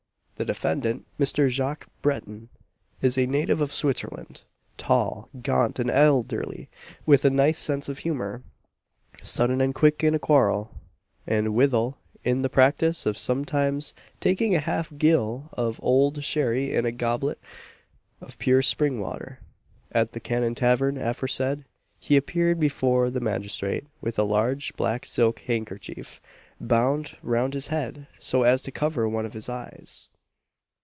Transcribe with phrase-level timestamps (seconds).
[0.37, 1.49] The defendant, Mr.
[1.49, 2.49] Jacques Breton,
[2.99, 4.41] is a native of Switzerland;
[4.75, 6.67] tall, gaunt, and elderly,
[7.05, 8.41] with a nice sense of honour,
[9.21, 10.71] "sudden and quick in quarrel,"
[11.27, 16.87] and, withal, in the practice of sometimes taking a half gill of old sherry in
[16.87, 17.37] a goblet
[18.19, 19.41] of pure spring water,
[19.91, 21.65] at the Cannon Tavern aforesaid.
[21.99, 26.19] He appeared before the magistrate with a large black silk handkerchief
[26.59, 30.09] bound round his head, so as to cover one of his eyes.